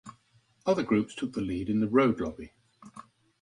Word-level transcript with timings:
Other 0.65 0.81
groups 0.81 1.13
took 1.13 1.33
the 1.33 1.41
lead 1.41 1.69
in 1.69 1.79
the 1.79 1.87
road 1.87 2.19
lobby. 2.19 2.53